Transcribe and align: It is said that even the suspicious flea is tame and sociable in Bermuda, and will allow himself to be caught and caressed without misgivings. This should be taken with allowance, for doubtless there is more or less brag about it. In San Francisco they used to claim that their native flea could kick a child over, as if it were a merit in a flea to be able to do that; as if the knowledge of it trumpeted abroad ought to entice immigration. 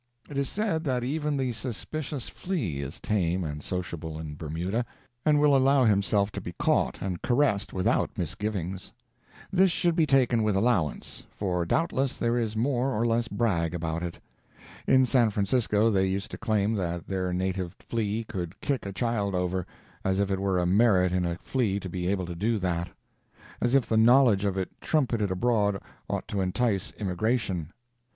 It 0.31 0.35
is 0.35 0.49
said 0.49 0.83
that 0.85 1.03
even 1.03 1.37
the 1.37 1.51
suspicious 1.51 2.27
flea 2.27 2.79
is 2.79 2.99
tame 2.99 3.43
and 3.43 3.61
sociable 3.61 4.17
in 4.17 4.33
Bermuda, 4.35 4.83
and 5.27 5.39
will 5.39 5.55
allow 5.55 5.85
himself 5.85 6.31
to 6.31 6.41
be 6.41 6.53
caught 6.53 6.99
and 7.03 7.21
caressed 7.21 7.71
without 7.71 8.17
misgivings. 8.17 8.91
This 9.53 9.69
should 9.69 9.95
be 9.95 10.07
taken 10.07 10.41
with 10.41 10.55
allowance, 10.55 11.27
for 11.29 11.67
doubtless 11.67 12.15
there 12.15 12.35
is 12.35 12.55
more 12.57 12.89
or 12.91 13.05
less 13.05 13.27
brag 13.27 13.75
about 13.75 14.01
it. 14.01 14.17
In 14.87 15.05
San 15.05 15.29
Francisco 15.29 15.91
they 15.91 16.07
used 16.07 16.31
to 16.31 16.37
claim 16.39 16.73
that 16.73 17.05
their 17.05 17.31
native 17.31 17.75
flea 17.77 18.23
could 18.27 18.59
kick 18.59 18.87
a 18.87 18.91
child 18.91 19.35
over, 19.35 19.67
as 20.03 20.17
if 20.19 20.31
it 20.31 20.39
were 20.39 20.57
a 20.57 20.65
merit 20.65 21.11
in 21.11 21.25
a 21.25 21.37
flea 21.43 21.79
to 21.79 21.89
be 21.89 22.07
able 22.07 22.25
to 22.25 22.33
do 22.35 22.57
that; 22.57 22.89
as 23.61 23.75
if 23.75 23.85
the 23.85 23.97
knowledge 23.97 24.45
of 24.45 24.57
it 24.57 24.71
trumpeted 24.81 25.29
abroad 25.29 25.79
ought 26.09 26.27
to 26.27 26.41
entice 26.41 26.91
immigration. 26.93 27.71